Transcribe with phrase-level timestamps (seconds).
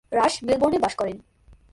[0.11, 1.17] রাশ মেলবোর্নে বাস করেন।